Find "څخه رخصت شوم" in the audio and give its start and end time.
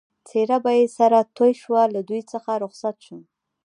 2.31-3.21